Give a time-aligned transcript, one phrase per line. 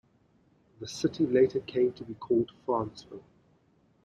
[0.79, 3.21] The city later came to be called Franceville.